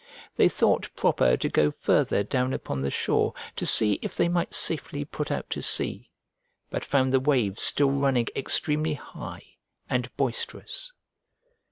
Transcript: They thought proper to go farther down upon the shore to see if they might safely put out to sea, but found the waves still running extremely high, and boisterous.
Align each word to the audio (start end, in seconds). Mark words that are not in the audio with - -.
They 0.35 0.49
thought 0.49 0.89
proper 0.95 1.37
to 1.37 1.47
go 1.47 1.69
farther 1.69 2.23
down 2.23 2.53
upon 2.53 2.81
the 2.81 2.89
shore 2.89 3.35
to 3.55 3.67
see 3.67 3.99
if 4.01 4.15
they 4.15 4.27
might 4.27 4.51
safely 4.55 5.05
put 5.05 5.29
out 5.29 5.47
to 5.51 5.61
sea, 5.61 6.09
but 6.71 6.83
found 6.83 7.13
the 7.13 7.19
waves 7.19 7.61
still 7.61 7.91
running 7.91 8.25
extremely 8.35 8.95
high, 8.95 9.43
and 9.87 10.09
boisterous. 10.17 10.91